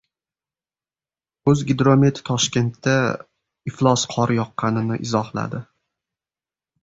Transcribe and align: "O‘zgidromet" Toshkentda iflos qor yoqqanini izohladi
"O‘zgidromet" 1.51 2.21
Toshkentda 2.29 2.95
iflos 3.71 4.05
qor 4.15 4.33
yoqqanini 4.37 4.99
izohladi 5.09 5.61